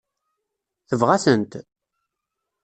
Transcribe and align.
Tebɣa-tent? 0.89 1.53